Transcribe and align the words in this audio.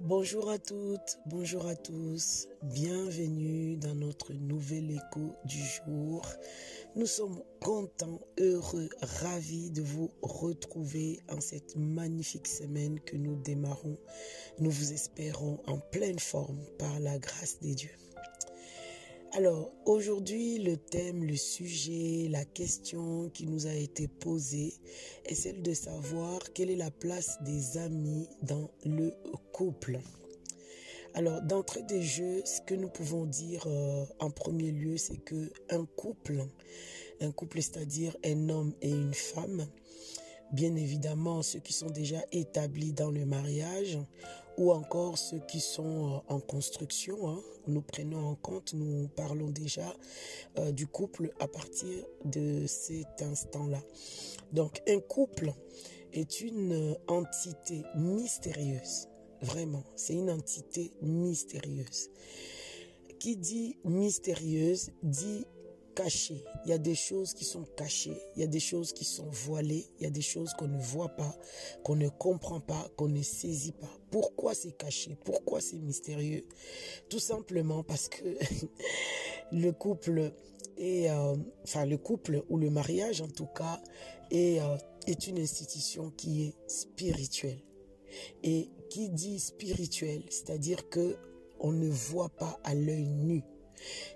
Bonjour 0.00 0.50
à 0.50 0.58
toutes, 0.58 1.18
bonjour 1.24 1.66
à 1.66 1.74
tous, 1.74 2.48
bienvenue 2.62 3.78
dans 3.78 3.94
notre 3.94 4.34
nouvel 4.34 4.90
écho 4.90 5.34
du 5.46 5.58
jour. 5.58 6.22
Nous 6.96 7.06
sommes 7.06 7.42
contents, 7.62 8.20
heureux, 8.38 8.90
ravis 9.00 9.70
de 9.70 9.80
vous 9.80 10.10
retrouver 10.20 11.20
en 11.30 11.40
cette 11.40 11.76
magnifique 11.76 12.46
semaine 12.46 13.00
que 13.00 13.16
nous 13.16 13.36
démarrons. 13.36 13.96
Nous 14.58 14.70
vous 14.70 14.92
espérons 14.92 15.62
en 15.66 15.78
pleine 15.78 16.18
forme 16.18 16.60
par 16.78 17.00
la 17.00 17.18
grâce 17.18 17.58
des 17.60 17.74
dieux. 17.74 18.05
Alors, 19.36 19.70
aujourd'hui, 19.84 20.56
le 20.60 20.78
thème, 20.78 21.22
le 21.22 21.36
sujet, 21.36 22.26
la 22.30 22.46
question 22.46 23.28
qui 23.28 23.44
nous 23.44 23.66
a 23.66 23.74
été 23.74 24.08
posée 24.08 24.72
est 25.26 25.34
celle 25.34 25.60
de 25.60 25.74
savoir 25.74 26.40
quelle 26.54 26.70
est 26.70 26.76
la 26.76 26.90
place 26.90 27.36
des 27.42 27.76
amis 27.76 28.26
dans 28.40 28.70
le 28.86 29.12
couple. 29.52 30.00
Alors, 31.12 31.42
d'entrée 31.42 31.82
des 31.82 32.00
jeux, 32.00 32.40
ce 32.46 32.62
que 32.62 32.74
nous 32.74 32.88
pouvons 32.88 33.26
dire 33.26 33.66
euh, 33.66 34.06
en 34.20 34.30
premier 34.30 34.72
lieu, 34.72 34.96
c'est 34.96 35.22
que 35.22 35.52
un 35.68 35.84
couple, 35.84 36.42
un 37.20 37.30
couple, 37.30 37.60
c'est-à-dire 37.60 38.16
un 38.24 38.48
homme 38.48 38.72
et 38.80 38.88
une 38.88 39.12
femme, 39.12 39.66
bien 40.50 40.74
évidemment 40.76 41.42
ceux 41.42 41.58
qui 41.58 41.74
sont 41.74 41.90
déjà 41.90 42.24
établis 42.32 42.94
dans 42.94 43.10
le 43.10 43.26
mariage 43.26 43.98
ou 44.56 44.72
encore 44.72 45.18
ceux 45.18 45.40
qui 45.40 45.60
sont 45.60 46.14
euh, 46.14 46.34
en 46.34 46.40
construction. 46.40 47.28
Hein. 47.28 47.40
Nous 47.66 47.82
prenons 47.82 48.24
en 48.26 48.34
compte, 48.34 48.72
nous 48.74 49.08
parlons 49.08 49.50
déjà 49.50 49.94
euh, 50.58 50.72
du 50.72 50.86
couple 50.86 51.32
à 51.40 51.48
partir 51.48 52.04
de 52.24 52.66
cet 52.66 53.22
instant-là. 53.22 53.80
Donc 54.52 54.82
un 54.88 55.00
couple 55.00 55.52
est 56.12 56.40
une 56.40 56.96
entité 57.08 57.82
mystérieuse. 57.96 59.08
Vraiment, 59.42 59.84
c'est 59.96 60.14
une 60.14 60.30
entité 60.30 60.92
mystérieuse. 61.02 62.10
Qui 63.18 63.36
dit 63.36 63.76
mystérieuse 63.84 64.90
dit 65.02 65.46
Il 65.98 66.70
y 66.70 66.72
a 66.72 66.78
des 66.78 66.94
choses 66.94 67.32
qui 67.32 67.44
sont 67.44 67.64
cachées, 67.76 68.20
il 68.34 68.42
y 68.42 68.44
a 68.44 68.48
des 68.48 68.60
choses 68.60 68.92
qui 68.92 69.04
sont 69.04 69.28
voilées, 69.30 69.86
il 69.98 70.04
y 70.04 70.06
a 70.06 70.10
des 70.10 70.20
choses 70.20 70.52
qu'on 70.52 70.68
ne 70.68 70.78
voit 70.78 71.08
pas, 71.16 71.34
qu'on 71.84 71.96
ne 71.96 72.08
comprend 72.08 72.60
pas, 72.60 72.86
qu'on 72.96 73.08
ne 73.08 73.22
saisit 73.22 73.72
pas. 73.72 73.90
Pourquoi 74.10 74.54
c'est 74.54 74.72
caché? 74.72 75.16
Pourquoi 75.24 75.60
c'est 75.60 75.78
mystérieux? 75.78 76.44
Tout 77.08 77.18
simplement 77.18 77.82
parce 77.82 78.08
que 78.08 78.24
le 79.52 79.70
couple 79.72 80.32
est, 80.76 81.10
euh, 81.10 81.36
enfin 81.64 81.86
le 81.86 81.96
couple 81.96 82.42
ou 82.50 82.58
le 82.58 82.68
mariage 82.68 83.22
en 83.22 83.28
tout 83.28 83.46
cas 83.46 83.80
est, 84.30 84.60
euh, 84.60 84.76
est 85.06 85.26
une 85.26 85.38
institution 85.38 86.10
qui 86.10 86.44
est 86.44 86.54
spirituelle. 86.70 87.60
Et 88.42 88.70
qui 88.90 89.08
dit 89.08 89.40
spirituel, 89.40 90.22
c'est-à-dire 90.30 90.88
que 90.88 91.16
on 91.58 91.72
ne 91.72 91.88
voit 91.88 92.28
pas 92.28 92.60
à 92.64 92.74
l'œil 92.74 93.08
nu 93.08 93.42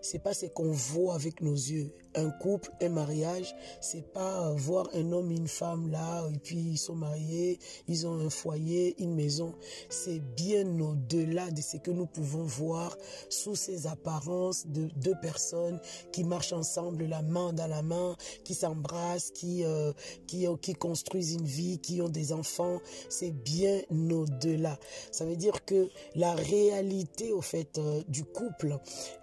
c'est 0.00 0.22
pas 0.22 0.34
ce 0.34 0.47
qu'on 0.47 0.70
voit 0.72 1.14
avec 1.14 1.41
nos 1.41 1.55
yeux. 1.55 1.92
Un 2.16 2.30
couple, 2.30 2.70
un 2.80 2.89
mariage, 2.89 3.55
c'est 3.80 4.12
pas 4.12 4.50
voir 4.53 4.89
un 4.94 5.12
homme 5.12 5.30
et 5.30 5.36
une 5.36 5.47
femme 5.47 5.89
là, 5.91 6.27
et 6.34 6.39
puis 6.39 6.58
ils 6.58 6.78
sont 6.78 6.97
mariés, 6.97 7.61
ils 7.86 8.06
ont 8.06 8.19
un 8.19 8.30
foyer, 8.30 9.00
une 9.00 9.14
maison. 9.14 9.55
C'est 9.89 10.19
bien 10.34 10.67
au-delà 10.80 11.50
de 11.52 11.61
ce 11.61 11.77
que 11.77 11.92
nous 11.92 12.06
pouvons 12.06 12.42
voir 12.42 12.97
sous 13.28 13.55
ces 13.55 13.86
apparences 13.86 14.67
de 14.67 14.89
deux 14.97 15.14
personnes 15.22 15.78
qui 16.12 16.25
marchent 16.25 16.52
ensemble, 16.52 17.05
la 17.05 17.22
main 17.22 17.52
dans 17.52 17.69
la 17.69 17.83
main, 17.83 18.17
qui 18.45 18.55
s'embrassent, 18.55 19.30
qui, 19.30 19.64
euh, 19.64 19.92
qui, 20.27 20.47
qui 20.61 20.74
construisent 20.74 21.34
une 21.34 21.47
vie, 21.47 21.78
qui 21.78 22.02
ont 22.02 22.08
des 22.08 22.33
enfants. 22.33 22.80
C'est 23.08 23.30
bien 23.30 23.83
au-delà. 23.91 24.78
Ça 25.12 25.24
veut 25.24 25.36
dire 25.36 25.64
que 25.64 25.89
la 26.17 26.34
réalité, 26.34 27.33
au 27.33 27.41
fait, 27.41 27.78
euh, 27.78 28.02
du 28.08 28.24
couple, 28.24 28.78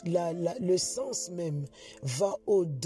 le 0.06 0.78
sens 0.78 1.30
même 1.32 1.66
va 2.04 2.36
au-delà 2.46 2.77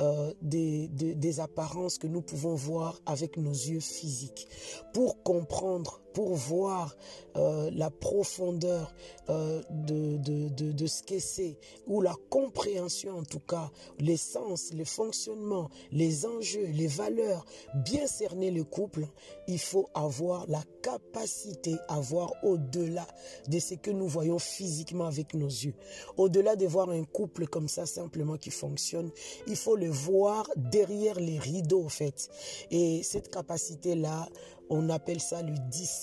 euh, 0.00 0.32
des, 0.42 0.88
des, 0.88 1.40
apparences 1.40 1.98
que 1.98 2.06
nous 2.06 2.22
pouvons 2.22 2.54
voir 2.54 3.00
avec 3.06 3.36
nos 3.36 3.52
yeux 3.52 3.80
physiques. 3.80 4.48
Pour 4.92 5.22
comprendre, 5.22 6.01
pour 6.12 6.34
voir 6.34 6.96
euh, 7.36 7.70
la 7.72 7.90
profondeur 7.90 8.92
euh, 9.30 9.62
de, 9.70 10.18
de, 10.18 10.72
de, 10.72 10.86
ce 10.86 11.02
que 11.02 11.18
c'est, 11.18 11.56
ou 11.86 12.00
la 12.00 12.14
compréhension 12.28 13.18
en 13.18 13.24
tout 13.24 13.40
cas, 13.40 13.70
l'essence, 13.98 14.72
le 14.74 14.84
fonctionnement, 14.84 15.70
les 15.90 16.26
enjeux, 16.26 16.66
les 16.66 16.86
valeurs, 16.86 17.46
bien 17.74 18.06
cerner 18.06 18.50
le 18.50 18.64
couple, 18.64 19.06
il 19.48 19.58
faut 19.58 19.88
avoir 19.94 20.46
la 20.48 20.62
capacité 20.82 21.76
à 21.88 22.00
voir 22.00 22.32
au-delà 22.42 23.06
de 23.48 23.58
ce 23.58 23.74
que 23.74 23.90
nous 23.90 24.08
voyons 24.08 24.38
physiquement 24.38 25.06
avec 25.06 25.34
nos 25.34 25.46
yeux. 25.46 25.74
Au-delà 26.16 26.56
de 26.56 26.66
voir 26.66 26.90
un 26.90 27.04
couple 27.04 27.46
comme 27.46 27.68
ça 27.68 27.86
simplement 27.86 28.36
qui 28.36 28.50
fonctionne, 28.50 29.10
il 29.46 29.56
faut 29.56 29.76
le 29.76 29.88
voir 29.88 30.50
derrière 30.56 31.18
les 31.18 31.38
rideaux 31.38 31.84
en 31.84 31.88
fait. 31.88 32.28
Et 32.70 33.02
cette 33.02 33.30
capacité-là, 33.30 34.28
on 34.70 34.88
appelle 34.88 35.20
ça 35.20 35.42
le 35.42 35.54
discernement. 35.70 36.01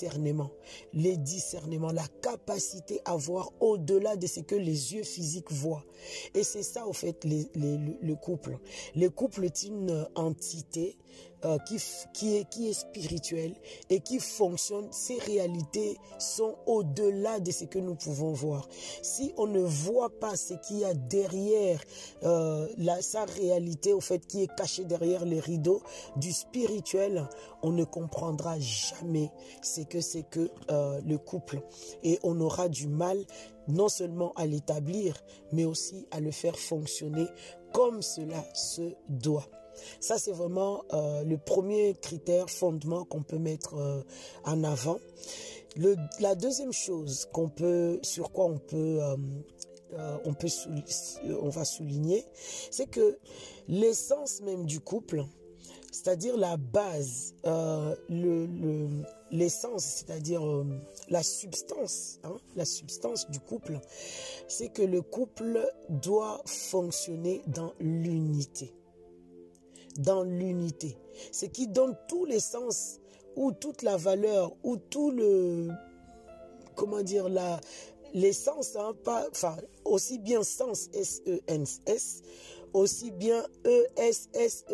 Les 0.94 1.18
discernements, 1.18 1.92
la 1.92 2.08
capacité 2.22 3.02
à 3.06 3.16
voir 3.16 3.52
au-delà 3.60 4.16
de 4.16 4.28
ce 4.28 4.40
que 4.40 4.56
les 4.56 4.94
yeux 4.94 5.04
physiques 5.04 5.52
voient. 5.52 5.84
Et 6.34 6.44
c'est 6.44 6.64
ça, 6.64 6.88
au 6.88 6.94
fait, 6.94 7.26
le 7.26 8.14
couple. 8.16 8.58
Le 8.96 9.10
couple 9.10 9.46
est 9.46 9.64
une 9.64 10.08
entité 10.16 10.98
euh, 11.46 11.58
qui, 12.14 12.36
est, 12.36 12.74
spirituelle 12.74 13.54
et 13.90 14.02
qui 14.02 14.20
fonctionne. 14.20 14.88
Ces 14.92 15.18
réalités 15.20 15.98
sont 16.18 16.56
au-delà 16.66 17.40
de 17.40 17.52
ce 17.52 17.66
que 17.66 17.80
nous 17.80 17.96
pouvons 17.96 18.34
voir. 18.34 18.68
Si 19.02 19.34
on 19.38 19.48
ne 19.48 19.62
voit 19.62 20.10
pas 20.10 20.36
ce 20.36 20.54
qu'il 20.56 20.80
y 20.80 20.86
a 20.86 20.94
derrière 20.94 21.82
euh, 22.24 22.68
la, 22.78 23.02
sa 23.02 23.26
réalité, 23.26 23.94
au 23.94 24.02
fait, 24.02 24.26
qui 24.28 24.44
est 24.44 24.56
cachée 24.56 24.84
derrière 24.84 25.26
les 25.26 25.40
rideaux 25.40 25.82
du 26.18 26.34
spirituel, 26.34 27.28
on 27.62 27.72
ne 27.72 27.84
comprendra 27.84 28.60
jamais 28.60 29.32
ce 29.62 29.82
que 29.82 30.02
c'est 30.02 30.24
que 30.24 30.52
euh, 30.72 31.00
le 31.06 31.18
couple. 31.18 31.62
Et 32.04 32.20
on 32.24 32.40
aura 32.42 32.70
du 32.70 32.88
mal 32.88 33.24
non 33.68 33.88
seulement 33.88 34.34
à 34.36 34.46
l'établir, 34.46 35.16
mais 35.52 35.66
aussi 35.66 36.08
à 36.12 36.20
le 36.20 36.32
faire 36.32 36.58
fonctionner 36.58 37.28
comme 37.72 38.02
cela 38.02 38.44
se 38.54 38.96
doit. 39.08 39.46
Ça, 40.00 40.18
c'est 40.18 40.32
vraiment 40.32 40.84
euh, 40.94 41.24
le 41.24 41.38
premier 41.38 41.96
critère, 42.02 42.50
fondement 42.50 43.06
qu'on 43.06 43.24
peut 43.24 43.38
mettre 43.38 43.76
euh, 43.76 44.02
en 44.46 44.64
avant. 44.64 45.00
La 46.20 46.36
deuxième 46.36 46.74
chose 46.74 47.28
qu'on 47.32 47.48
peut, 47.48 48.00
sur 48.02 48.32
quoi 48.32 48.46
on 48.46 48.58
peut 48.58 49.00
on 50.26 50.34
peut 50.34 50.48
on 51.42 51.50
va 51.50 51.64
souligner, 51.64 52.26
c'est 52.72 52.88
que 52.88 53.18
l'essence 53.68 54.42
même 54.42 54.66
du 54.66 54.80
couple, 54.80 55.26
c'est-à-dire 55.92 56.38
la 56.38 56.58
base, 56.58 57.34
euh, 57.46 57.96
l'essence, 59.32 59.84
c'est-à-dire 59.84 60.46
euh, 60.46 60.66
la 61.10 61.24
substance, 61.24 62.20
hein, 62.24 62.38
la 62.56 62.66
substance 62.66 63.30
du 63.30 63.40
couple, 63.40 63.80
c'est 64.48 64.70
que 64.70 64.82
le 64.82 65.02
couple 65.02 65.68
doit 65.90 66.42
fonctionner 66.46 67.42
dans 67.48 67.74
l'unité. 67.80 68.74
Dans 70.00 70.24
l'unité. 70.24 70.98
Ce 71.32 71.46
qui 71.46 71.68
donne 71.68 71.96
tout 72.08 72.26
l'essence 72.26 73.00
ou 73.36 73.52
toute 73.52 73.84
la 73.84 73.98
valeur 73.98 74.54
ou 74.64 74.78
tout 74.78 75.12
le 75.12 75.70
comment 76.76 77.02
dire 77.02 77.30
la 77.30 77.60
l'essence 78.14 78.76
hein, 78.76 78.96
pas 79.04 79.28
enfin 79.30 79.56
aussi 79.86 80.18
bien 80.18 80.42
sens 80.42 80.90
S 80.94 81.22
E 81.28 81.40
N 81.48 81.66
S 81.86 82.22
aussi 82.74 83.12
bien 83.12 83.44
E-S-S-E-N-C-E. 83.66 84.74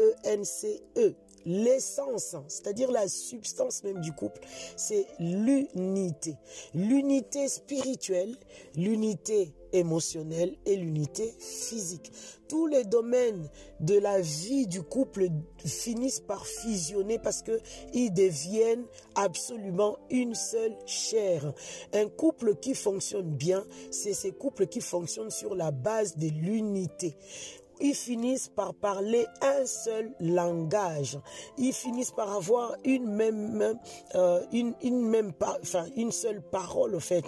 E. 0.97 1.15
L'essence, 1.45 2.35
c'est-à-dire 2.47 2.91
la 2.91 3.07
substance 3.07 3.83
même 3.83 4.01
du 4.01 4.11
couple, 4.11 4.41
c'est 4.75 5.05
l'unité. 5.19 6.35
L'unité 6.73 7.47
spirituelle, 7.47 8.35
l'unité 8.75 9.53
émotionnelle 9.71 10.55
et 10.65 10.75
l'unité 10.75 11.33
physique. 11.39 12.11
Tous 12.47 12.67
les 12.67 12.83
domaines 12.83 13.49
de 13.79 13.97
la 13.97 14.21
vie 14.21 14.67
du 14.67 14.81
couple 14.81 15.27
finissent 15.65 16.19
par 16.19 16.45
fusionner 16.45 17.19
parce 17.19 17.41
que 17.41 17.59
ils 17.93 18.11
deviennent 18.11 18.85
absolument 19.15 19.97
une 20.09 20.35
seule 20.35 20.75
chair. 20.85 21.53
Un 21.93 22.07
couple 22.07 22.55
qui 22.55 22.73
fonctionne 22.73 23.29
bien, 23.29 23.65
c'est 23.91 24.13
ces 24.13 24.31
couples 24.31 24.67
qui 24.67 24.81
fonctionnent 24.81 25.31
sur 25.31 25.55
la 25.55 25.71
base 25.71 26.17
de 26.17 26.27
l'unité 26.27 27.17
ils 27.79 27.95
finissent 27.95 28.49
par 28.49 28.73
parler 28.73 29.25
un 29.41 29.65
seul 29.65 30.11
langage. 30.19 31.17
Ils 31.57 31.73
finissent 31.73 32.11
par 32.11 32.31
avoir 32.33 32.75
une 32.83 33.07
même, 33.07 33.77
euh, 34.15 34.41
une, 34.51 34.73
une 34.81 35.01
même, 35.01 35.33
enfin, 35.61 35.85
une 35.95 36.11
seule 36.11 36.41
parole, 36.41 36.95
au 36.95 36.99
fait. 36.99 37.25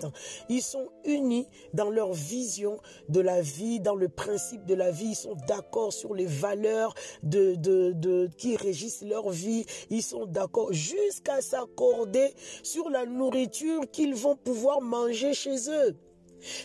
Ils 0.49 0.61
sont 0.61 0.87
unis 1.05 1.47
dans 1.73 1.89
leur 1.89 2.13
vision 2.13 2.79
de 3.09 3.19
la 3.19 3.41
vie, 3.41 3.79
dans 3.79 3.95
le 3.95 4.09
principe 4.09 4.65
de 4.65 4.73
la 4.73 4.91
vie. 4.91 5.09
Ils 5.09 5.15
sont 5.15 5.35
d'accord 5.47 5.93
sur 5.93 6.13
les 6.13 6.25
valeurs 6.25 6.93
de, 7.23 7.55
de, 7.55 8.29
qui 8.37 8.55
régissent 8.55 9.03
leur 9.03 9.29
vie. 9.29 9.65
Ils 9.89 10.03
sont 10.03 10.25
d'accord 10.25 10.71
jusqu'à 10.73 11.41
s'accorder 11.41 12.33
sur 12.63 12.89
la 12.89 13.05
nourriture 13.05 13.81
qu'ils 13.91 14.15
vont 14.15 14.35
pouvoir 14.35 14.81
manger 14.81 15.33
chez 15.33 15.69
eux. 15.69 15.95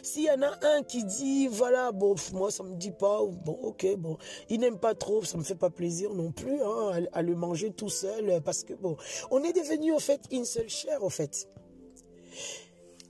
S'il 0.02 0.24
y 0.24 0.30
en 0.30 0.42
a 0.42 0.52
un 0.62 0.82
qui 0.82 1.04
dit, 1.04 1.48
voilà, 1.48 1.92
bon, 1.92 2.14
moi, 2.32 2.50
ça 2.50 2.62
me 2.62 2.76
dit 2.76 2.90
pas, 2.90 3.20
bon, 3.24 3.58
ok, 3.62 3.96
bon, 3.96 4.18
il 4.48 4.60
n'aime 4.60 4.78
pas 4.78 4.94
trop, 4.94 5.24
ça 5.24 5.38
me 5.38 5.42
fait 5.42 5.54
pas 5.54 5.70
plaisir 5.70 6.14
non 6.14 6.32
plus, 6.32 6.60
hein, 6.62 7.04
à, 7.12 7.22
le 7.22 7.34
manger 7.34 7.72
tout 7.72 7.88
seul, 7.88 8.40
parce 8.44 8.64
que, 8.64 8.74
bon, 8.74 8.96
on 9.30 9.42
est 9.42 9.52
devenu, 9.52 9.92
en 9.92 9.98
fait, 9.98 10.20
une 10.30 10.44
seule 10.44 10.68
chair, 10.68 11.02
en 11.02 11.10
fait. 11.10 11.48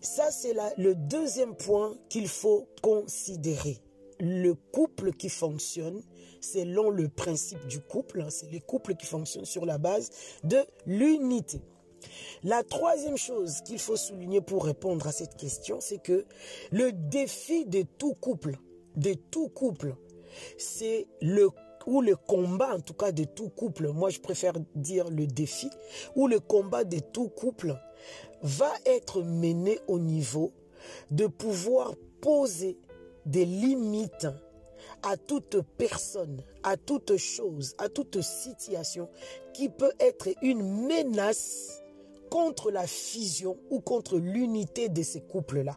Ça, 0.00 0.30
c'est 0.30 0.54
le 0.76 0.94
deuxième 0.94 1.54
point 1.54 1.94
qu'il 2.08 2.28
faut 2.28 2.68
considérer. 2.82 3.78
Le 4.18 4.54
couple 4.54 5.12
qui 5.12 5.28
fonctionne 5.28 6.00
selon 6.40 6.90
le 6.90 7.08
principe 7.08 7.64
du 7.66 7.80
couple, 7.80 8.22
hein, 8.22 8.30
c'est 8.30 8.50
les 8.50 8.60
couples 8.60 8.94
qui 8.94 9.06
fonctionnent 9.06 9.44
sur 9.44 9.64
la 9.64 9.78
base 9.78 10.10
de 10.44 10.58
l'unité. 10.86 11.60
La 12.42 12.62
troisième 12.62 13.16
chose 13.16 13.60
qu'il 13.64 13.78
faut 13.78 13.96
souligner 13.96 14.40
pour 14.40 14.64
répondre 14.64 15.06
à 15.06 15.12
cette 15.12 15.36
question, 15.36 15.78
c'est 15.80 16.02
que 16.02 16.24
le 16.70 16.92
défi 16.92 17.66
de 17.66 17.82
tout 17.98 18.14
couple, 18.14 18.58
de 18.96 19.14
tout 19.14 19.48
couple, 19.48 19.94
c'est 20.58 21.06
le 21.20 21.48
ou 21.86 22.00
le 22.00 22.14
combat 22.14 22.76
en 22.76 22.80
tout 22.80 22.94
cas 22.94 23.10
de 23.10 23.24
tout 23.24 23.48
couple, 23.48 23.88
moi 23.88 24.08
je 24.10 24.20
préfère 24.20 24.54
dire 24.76 25.10
le 25.10 25.26
défi, 25.26 25.68
ou 26.14 26.28
le 26.28 26.38
combat 26.38 26.84
de 26.84 27.00
tout 27.00 27.28
couple 27.28 27.76
va 28.42 28.72
être 28.86 29.22
mené 29.22 29.80
au 29.88 29.98
niveau 29.98 30.52
de 31.10 31.26
pouvoir 31.26 31.94
poser 32.20 32.78
des 33.26 33.44
limites 33.44 34.26
à 35.02 35.16
toute 35.16 35.56
personne, 35.76 36.42
à 36.62 36.76
toute 36.76 37.16
chose, 37.16 37.74
à 37.78 37.88
toute 37.88 38.20
situation 38.20 39.08
qui 39.52 39.68
peut 39.68 39.92
être 39.98 40.28
une 40.42 40.86
menace 40.86 41.81
contre 42.32 42.70
la 42.70 42.86
fusion 42.86 43.58
ou 43.68 43.80
contre 43.80 44.16
l'unité 44.16 44.88
de 44.88 45.02
ces 45.02 45.20
couples-là. 45.20 45.76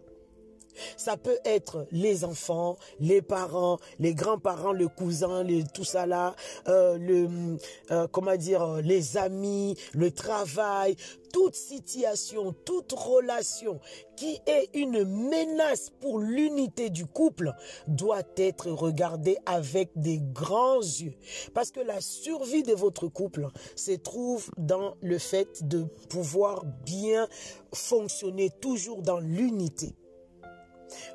Ça 0.97 1.17
peut 1.17 1.37
être 1.45 1.87
les 1.91 2.23
enfants, 2.23 2.77
les 2.99 3.21
parents, 3.21 3.79
les 3.99 4.13
grands-parents, 4.13 4.73
le 4.73 4.87
cousin, 4.87 5.45
tout 5.73 5.83
ça 5.83 6.05
là, 6.05 6.35
euh, 6.67 6.97
le, 6.97 7.57
euh, 7.91 8.07
comment 8.11 8.35
dire, 8.35 8.77
les 8.83 9.17
amis, 9.17 9.75
le 9.93 10.11
travail, 10.11 10.95
toute 11.35 11.55
situation, 11.55 12.53
toute 12.65 12.93
relation 12.93 13.81
qui 14.15 14.39
est 14.47 14.69
une 14.73 15.03
menace 15.03 15.91
pour 15.99 16.19
l'unité 16.19 16.89
du 16.89 17.05
couple 17.05 17.51
doit 17.87 18.23
être 18.37 18.71
regardée 18.71 19.37
avec 19.45 19.89
des 19.97 20.19
grands 20.19 20.79
yeux. 20.79 21.13
Parce 21.53 21.71
que 21.71 21.81
la 21.81 21.99
survie 21.99 22.63
de 22.63 22.73
votre 22.73 23.09
couple 23.09 23.49
se 23.75 23.91
trouve 23.91 24.49
dans 24.57 24.95
le 25.01 25.17
fait 25.17 25.67
de 25.67 25.83
pouvoir 26.09 26.63
bien 26.85 27.27
fonctionner 27.73 28.49
toujours 28.49 29.01
dans 29.01 29.19
l'unité. 29.19 29.93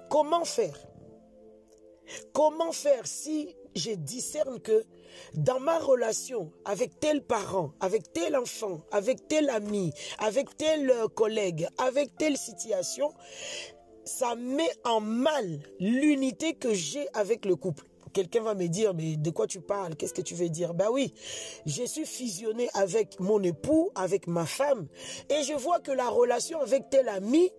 Comment 0.09 0.44
faire? 0.44 0.79
Comment 2.32 2.73
faire 2.73 3.06
si 3.06 3.55
je 3.75 3.93
discerne 3.93 4.61
que 4.61 4.85
dans 5.35 5.61
ma 5.61 5.79
relation 5.79 6.53
avec 6.65 6.99
tel 7.00 7.23
parent, 7.23 7.73
avec 7.81 8.12
tel 8.12 8.37
enfant, 8.37 8.81
avec 8.91 9.29
tel 9.29 9.49
ami, 9.50 9.93
avec 10.19 10.56
tel 10.56 10.91
euh, 10.91 11.09
collègue, 11.09 11.69
avec 11.79 12.17
telle 12.17 12.37
situation, 12.37 13.12
ça 14.05 14.35
met 14.35 14.71
en 14.85 15.00
mal 15.00 15.61
l'unité 15.79 16.55
que 16.55 16.75
j'ai 16.75 17.06
avec 17.15 17.44
le 17.44 17.56
couple. 17.56 17.87
Quelqu'un 18.12 18.43
va 18.43 18.55
me 18.55 18.67
dire, 18.67 18.93
mais 18.93 19.17
de 19.17 19.31
quoi 19.31 19.47
tu 19.47 19.61
parles? 19.61 19.94
Qu'est-ce 19.94 20.15
que 20.15 20.23
tu 20.23 20.35
veux 20.35 20.49
dire? 20.49 20.75
Ben 20.75 20.88
oui, 20.91 21.15
je 21.65 21.85
suis 21.85 22.06
fusionné 22.06 22.69
avec 22.75 23.21
mon 23.21 23.41
époux, 23.43 23.91
avec 23.94 24.27
ma 24.27 24.47
femme, 24.47 24.88
et 25.29 25.44
je 25.44 25.53
vois 25.53 25.79
que 25.79 25.93
la 25.93 26.09
relation 26.09 26.61
avec 26.61 26.91
tel 26.91 27.09
ami 27.09 27.53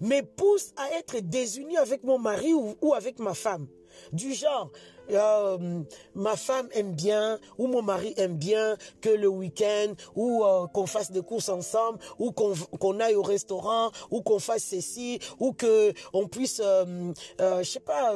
me 0.00 0.20
pousse 0.22 0.72
à 0.76 0.90
être 0.98 1.18
désuni 1.18 1.76
avec 1.76 2.04
mon 2.04 2.18
mari 2.18 2.52
ou, 2.54 2.94
avec 2.94 3.18
ma 3.18 3.34
femme. 3.34 3.66
Du 4.12 4.32
genre, 4.32 4.70
euh, 5.10 5.82
ma 6.14 6.36
femme 6.36 6.68
aime 6.72 6.92
bien 6.92 7.38
ou 7.58 7.66
mon 7.66 7.82
mari 7.82 8.14
aime 8.16 8.36
bien 8.36 8.76
que 9.02 9.10
le 9.10 9.28
week-end 9.28 9.92
ou 10.16 10.44
euh, 10.44 10.66
qu'on 10.68 10.86
fasse 10.86 11.10
des 11.10 11.20
courses 11.20 11.50
ensemble 11.50 11.98
ou 12.18 12.32
qu'on 12.32 13.00
aille 13.00 13.16
au 13.16 13.22
restaurant 13.22 13.90
ou 14.10 14.22
qu'on 14.22 14.38
fasse 14.38 14.64
ceci 14.64 15.18
ou 15.38 15.52
que 15.52 15.92
on 16.14 16.26
puisse, 16.26 16.62
euh, 16.64 17.12
je 17.38 17.62
sais 17.62 17.80
pas, 17.80 18.14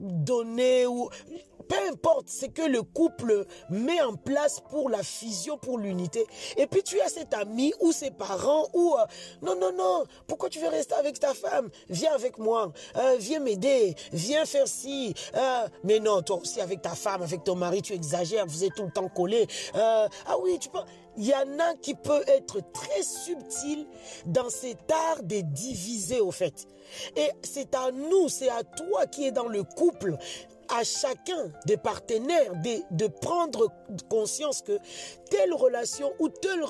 donner 0.00 0.86
ou 0.86 1.10
peu 1.70 1.76
importe 1.88 2.28
ce 2.28 2.46
que 2.46 2.62
le 2.62 2.82
couple 2.82 3.46
met 3.70 4.00
en 4.00 4.16
place 4.16 4.60
pour 4.70 4.90
la 4.90 5.02
fusion, 5.04 5.56
pour 5.56 5.78
l'unité. 5.78 6.26
Et 6.56 6.66
puis 6.66 6.82
tu 6.82 7.00
as 7.00 7.08
cet 7.08 7.32
ami 7.32 7.72
ou 7.80 7.92
ses 7.92 8.10
parents 8.10 8.68
ou 8.74 8.96
euh, 8.98 9.04
non, 9.40 9.54
non, 9.54 9.72
non, 9.72 10.04
pourquoi 10.26 10.48
tu 10.48 10.58
veux 10.58 10.68
rester 10.68 10.94
avec 10.94 11.20
ta 11.20 11.32
femme? 11.32 11.70
Viens 11.88 12.12
avec 12.12 12.38
moi, 12.38 12.72
euh, 12.96 13.16
viens 13.18 13.38
m'aider, 13.38 13.94
viens 14.12 14.44
faire 14.44 14.66
ci. 14.66 15.14
Euh, 15.36 15.68
mais 15.84 16.00
non, 16.00 16.22
toi 16.22 16.38
aussi 16.38 16.60
avec 16.60 16.82
ta 16.82 16.96
femme, 16.96 17.22
avec 17.22 17.44
ton 17.44 17.54
mari, 17.54 17.82
tu 17.82 17.92
exagères, 17.92 18.46
vous 18.46 18.64
êtes 18.64 18.74
tout 18.74 18.84
le 18.84 18.90
temps 18.90 19.08
collés. 19.08 19.46
ah 19.74 20.08
oui, 20.42 20.58
tu 20.58 20.68
peux... 20.68 20.80
Il 21.16 21.26
y 21.26 21.34
en 21.34 21.58
a 21.58 21.74
qui 21.74 21.94
peut 21.94 22.22
être 22.28 22.60
très 22.72 23.02
subtil 23.02 23.86
dans 24.26 24.48
cet 24.48 24.90
art 24.90 25.22
de 25.22 25.40
diviser 25.40 26.20
au 26.20 26.30
fait. 26.30 26.66
Et 27.16 27.28
c'est 27.42 27.74
à 27.74 27.90
nous, 27.90 28.28
c'est 28.28 28.48
à 28.48 28.62
toi 28.62 29.06
qui 29.06 29.26
es 29.26 29.32
dans 29.32 29.48
le 29.48 29.64
couple 29.64 30.16
à 30.70 30.84
chacun 30.84 31.50
des 31.66 31.76
partenaires 31.76 32.52
de, 32.56 32.96
de, 32.96 33.06
prendre 33.06 33.68
conscience 34.08 34.62
que 34.62 34.78
telle 35.30 35.52
relation 35.52 36.12
ou 36.18 36.28
telle, 36.28 36.64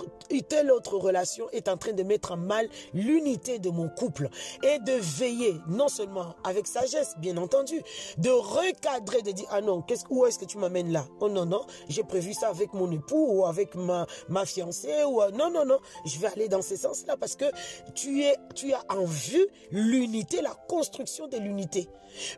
telle 0.49 0.71
autre 0.71 0.97
relation 0.97 1.49
est 1.51 1.69
en 1.69 1.77
train 1.77 1.93
de 1.93 2.03
mettre 2.03 2.33
en 2.33 2.37
mal 2.37 2.69
l'unité 2.95 3.59
de 3.59 3.71
mon 3.71 3.89
couple 3.89 4.29
et 4.63 4.79
de 4.79 4.93
veiller, 4.93 5.55
non 5.69 5.89
seulement 5.89 6.35
avec 6.45 6.67
sagesse, 6.67 7.15
bien 7.19 7.37
entendu, 7.37 7.81
de 8.19 8.31
recadrer, 8.31 9.23
de 9.23 9.33
dire, 9.33 9.47
ah 9.51 9.61
non, 9.61 9.83
qu'est-ce, 9.83 10.05
où 10.11 10.27
est-ce 10.27 10.39
que 10.39 10.45
tu 10.45 10.59
m'amènes 10.59 10.93
là? 10.93 11.07
Oh 11.21 11.29
non, 11.29 11.47
non, 11.47 11.65
j'ai 11.89 12.03
prévu 12.03 12.35
ça 12.35 12.49
avec 12.49 12.73
mon 12.73 12.91
époux 12.91 13.27
ou 13.31 13.47
avec 13.47 13.75
ma, 13.75 14.07
ma 14.29 14.47
fiancée 14.47 15.05
ou 15.05 15.23
euh, 15.23 15.31
non, 15.31 15.51
non, 15.51 15.65
non, 15.65 15.79
je 16.05 16.19
vais 16.19 16.29
aller 16.29 16.49
dans 16.49 16.63
ce 16.63 16.77
sens-là 16.77 17.17
parce 17.17 17.37
que 17.37 17.47
tu, 17.95 18.23
es, 18.23 18.37
tu 18.55 18.73
as 18.73 18.85
en 18.89 19.05
vue 19.05 19.47
l'unité, 19.71 20.41
la 20.43 20.55
construction 20.69 21.29
de 21.29 21.37
l'unité. 21.37 21.89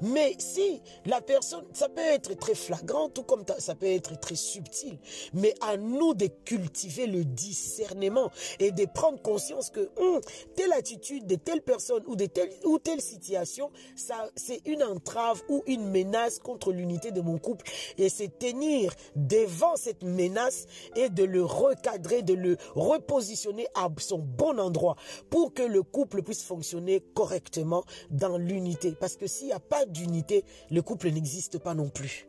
Mais 0.01 0.35
si 0.39 0.83
la 1.07 1.21
personne, 1.21 1.52
ça 1.73 1.89
peut 1.89 2.01
être 2.01 2.35
très 2.35 2.55
flagrant, 2.55 3.09
tout 3.09 3.23
comme 3.23 3.45
ça 3.59 3.75
peut 3.75 3.87
être 3.87 4.19
très 4.21 4.35
subtil, 4.35 4.99
mais 5.33 5.55
à 5.61 5.77
nous 5.77 6.15
de 6.15 6.27
cultiver 6.45 7.07
le 7.07 7.25
discernement 7.25 8.31
et 8.59 8.71
de 8.71 8.87
prendre 8.87 9.21
conscience 9.21 9.71
que 9.71 9.91
hum, 9.99 10.21
telle 10.57 10.73
attitude 10.73 11.27
de 11.27 11.37
telle 11.37 11.63
personne 11.63 12.03
ou 12.07 12.17
de 12.17 12.27
telle 12.27 12.51
ou 12.65 12.79
telle 12.79 13.01
situation, 13.01 13.71
ça 13.97 14.31
c'est 14.37 14.61
une 14.67 14.83
entrave 14.83 15.43
ou 15.49 15.63
une 15.67 15.89
menace 15.89 16.39
contre 16.39 16.73
l'unité 16.73 17.11
de 17.11 17.21
mon 17.21 17.39
couple. 17.39 17.67
Et 17.99 18.09
c'est 18.09 18.39
tenir 18.39 18.95
devant 19.17 19.77
cette 19.77 20.03
menace 20.03 20.67
et 20.97 21.09
de 21.09 21.25
le 21.25 21.45
recadrer, 21.45 22.23
de 22.23 22.35
le 22.35 22.57
repositionner 22.75 23.67
à 23.75 23.89
son 23.99 24.19
bon 24.19 24.59
endroit 24.59 24.97
pour 25.31 25.55
que 25.55 25.63
le 25.63 25.83
couple 25.83 26.23
puisse 26.23 26.45
fonctionner 26.45 27.01
correctement 27.15 27.85
dans 28.11 28.39
l'unité. 28.39 28.95
Parce 28.99 29.17
que 29.17 29.27
s'il 29.27 29.49
n'y 29.49 29.53
a 29.53 29.61
pas 29.61 29.85
d'unité, 29.87 30.45
le 30.71 30.83
couple 30.83 31.11
n'existe 31.11 31.42
pas 31.59 31.75
non 31.75 31.89
plus. 31.89 32.29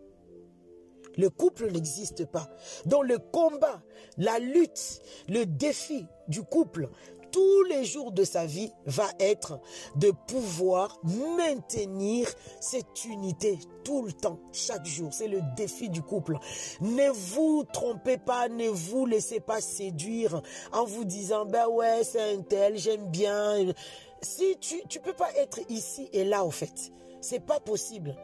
Le 1.17 1.29
couple 1.29 1.72
n'existe 1.72 2.25
pas. 2.25 2.50
Dans 2.86 3.01
le 3.01 3.20
combat, 3.20 3.84
la 4.17 4.39
lutte, 4.39 5.01
le 5.29 5.46
défi 5.46 6.05
du 6.27 6.41
couple, 6.41 6.89
tous 7.32 7.63
les 7.63 7.84
jours 7.84 8.12
de 8.12 8.24
sa 8.24 8.46
vie 8.46 8.72
va 8.86 9.08
être 9.20 9.60
de 9.96 10.12
pouvoir 10.12 11.00
maintenir 11.03 12.32
cette 12.60 13.05
unité 13.05 13.58
tout 13.84 14.03
le 14.03 14.13
temps, 14.13 14.39
chaque 14.53 14.86
jour. 14.86 15.12
C'est 15.12 15.27
le 15.27 15.41
défi 15.58 15.89
du 15.89 16.01
couple. 16.01 16.38
Ne 16.82 17.10
vous 17.10 17.63
trompez 17.74 18.17
pas, 18.17 18.50
ne 18.50 18.67
vous 18.70 19.05
laissez 19.05 19.39
pas 19.39 19.62
séduire 19.62 20.41
en 20.72 20.86
vous 20.86 21.05
disant, 21.05 21.46
ben 21.46 21.67
ouais, 21.67 22.03
c'est 22.03 22.36
un 22.36 22.41
tel, 22.41 22.77
j'aime 22.77 23.10
bien. 23.10 23.74
Si 24.22 24.58
tu, 24.60 24.82
tu 24.88 25.00
peux 25.00 25.13
pas 25.13 25.34
être 25.36 25.60
ici 25.70 26.10
et 26.13 26.24
là, 26.24 26.46
au 26.46 26.51
fait. 26.51 26.91
C'est 27.20 27.43
pas 27.43 27.60
possible. 27.60 28.15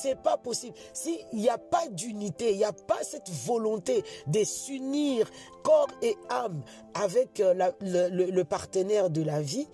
C'est 0.00 0.20
pas 0.20 0.36
possible. 0.36 0.74
S'il 0.92 1.18
n'y 1.32 1.48
a 1.48 1.58
pas 1.58 1.88
d'unité, 1.88 2.52
il 2.52 2.58
n'y 2.58 2.64
a 2.64 2.72
pas 2.72 3.02
cette 3.02 3.30
volonté 3.30 4.04
de 4.26 4.44
s'unir 4.44 5.30
corps 5.62 5.88
et 6.02 6.16
âme 6.28 6.62
avec 6.94 7.40
euh, 7.40 7.72
le, 7.80 8.42
partenaire 8.44 9.10
de 9.10 9.22
la 9.22 9.40
vie, 9.40 9.66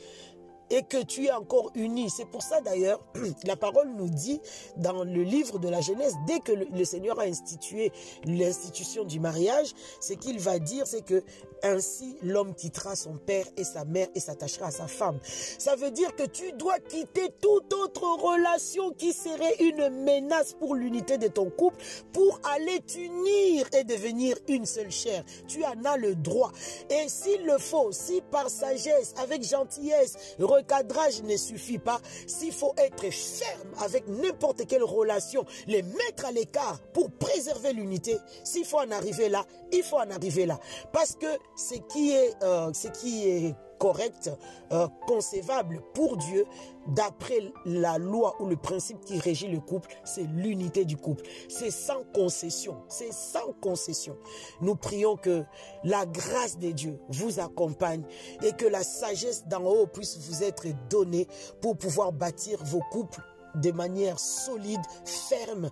et 0.70 0.82
que 0.82 1.02
tu 1.02 1.26
es 1.26 1.32
encore 1.32 1.70
uni. 1.74 2.08
C'est 2.08 2.24
pour 2.24 2.42
ça 2.42 2.60
d'ailleurs, 2.60 3.00
la 3.44 3.56
parole 3.56 3.90
nous 3.96 4.08
dit 4.08 4.40
dans 4.76 5.04
le 5.04 5.22
livre 5.22 5.58
de 5.58 5.68
la 5.68 5.80
Genèse, 5.80 6.14
dès 6.26 6.40
que 6.40 6.52
le, 6.52 6.84
Seigneur 6.84 7.18
a 7.20 7.24
institué 7.24 7.92
l'institution 8.24 9.04
du 9.04 9.20
mariage, 9.20 9.74
ce 10.00 10.14
qu'il 10.14 10.38
va 10.38 10.58
dire, 10.58 10.86
c'est 10.86 11.04
que 11.04 11.22
ainsi 11.62 12.16
l'homme 12.22 12.54
quittera 12.54 12.96
son 12.96 13.16
père 13.16 13.46
et 13.56 13.64
sa 13.64 13.84
mère 13.84 14.08
et 14.14 14.20
s'attachera 14.20 14.66
à 14.66 14.70
sa 14.70 14.86
femme. 14.86 15.18
Ça 15.58 15.76
veut 15.76 15.90
dire 15.90 16.14
que 16.16 16.24
tu 16.24 16.52
dois 16.52 16.78
quitter 16.78 17.30
toute 17.40 17.72
autre 17.72 18.02
relation 18.02 18.90
qui 18.92 19.12
serait 19.12 19.56
une 19.60 19.88
menace 20.04 20.54
pour 20.54 20.74
l'unité 20.74 21.18
de 21.18 21.28
ton 21.28 21.50
couple 21.50 21.76
pour 22.12 22.40
aller 22.54 22.80
t'unir 22.80 23.66
et 23.72 23.84
devenir 23.84 24.36
une 24.48 24.66
seule 24.66 24.90
chair. 24.90 25.24
Tu 25.46 25.64
en 25.64 25.84
as 25.84 25.96
le 25.96 26.14
droit. 26.14 26.52
Et 26.90 27.08
s'il 27.08 27.44
le 27.44 27.58
faut, 27.58 27.92
si 27.92 28.20
par 28.30 28.48
sagesse, 28.48 29.14
avec 29.22 29.42
gentillesse, 29.42 30.36
recadrage 30.38 31.22
ne 31.22 31.36
suffit 31.36 31.78
pas, 31.78 32.00
s'il 32.26 32.52
faut 32.52 32.74
être 32.76 33.10
ferme 33.10 33.68
avec 33.80 34.06
n'importe 34.08 34.66
quelle 34.66 34.84
relation, 34.84 35.44
les 35.66 35.82
mettre 35.82 36.26
à 36.26 36.32
l'écart 36.32 36.80
pour 36.92 37.10
préserver 37.10 37.72
l'unité, 37.72 38.16
s'il 38.44 38.64
faut 38.64 38.78
en 38.78 38.90
arriver 38.90 39.28
là, 39.28 39.44
il 39.72 39.82
faut 39.82 39.96
en 39.98 40.10
arriver 40.10 40.46
là. 40.46 40.58
Parce 40.92 41.12
que 41.12 41.26
ce 41.56 41.74
qui 41.74 42.12
est, 42.12 42.34
euh, 42.42 42.72
ce 42.72 42.88
qui 42.88 43.28
est 43.28 43.54
correct, 43.78 44.30
euh, 44.70 44.86
concevable 45.08 45.82
pour 45.92 46.16
Dieu, 46.16 46.46
d'après 46.86 47.40
la 47.64 47.98
loi 47.98 48.36
ou 48.40 48.46
le 48.46 48.56
principe 48.56 49.04
qui 49.04 49.18
régit 49.18 49.48
le 49.48 49.58
couple, 49.58 49.88
c'est 50.04 50.22
l'unité 50.22 50.84
du 50.84 50.96
couple. 50.96 51.24
C'est 51.48 51.72
sans 51.72 52.04
concession, 52.14 52.76
c'est 52.88 53.12
sans 53.12 53.52
concession. 53.60 54.16
Nous 54.60 54.76
prions 54.76 55.16
que 55.16 55.42
la 55.82 56.06
grâce 56.06 56.58
de 56.58 56.70
Dieu 56.70 57.00
vous 57.08 57.40
accompagne 57.40 58.04
et 58.42 58.52
que 58.52 58.66
la 58.66 58.84
sagesse 58.84 59.48
d'en 59.48 59.64
haut 59.64 59.88
puisse 59.88 60.16
vous 60.18 60.44
être 60.44 60.66
donnée 60.88 61.26
pour 61.60 61.76
pouvoir 61.76 62.12
bâtir 62.12 62.62
vos 62.62 62.82
couples 62.92 63.20
de 63.56 63.72
manière 63.72 64.18
solide, 64.18 64.80
ferme 65.04 65.70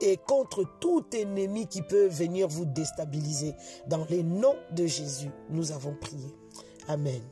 et 0.00 0.16
contre 0.16 0.64
tout 0.80 1.04
ennemi 1.14 1.66
qui 1.66 1.82
peut 1.82 2.06
venir 2.06 2.48
vous 2.48 2.64
déstabiliser. 2.64 3.54
Dans 3.86 4.06
les 4.08 4.22
noms 4.22 4.56
de 4.72 4.86
Jésus, 4.86 5.30
nous 5.50 5.72
avons 5.72 5.94
prié. 5.94 6.34
Amen. 6.88 7.22